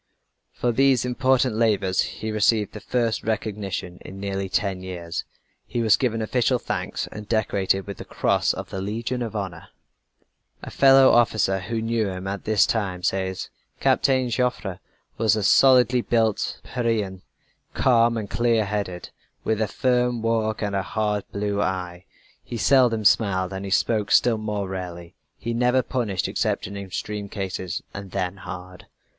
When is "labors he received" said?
1.57-2.73